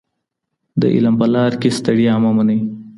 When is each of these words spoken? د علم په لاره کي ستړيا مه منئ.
د 0.79 0.81
علم 0.95 1.15
په 1.21 1.25
لاره 1.33 1.57
کي 1.61 1.69
ستړيا 1.77 2.13
مه 2.23 2.31
منئ. 2.37 2.59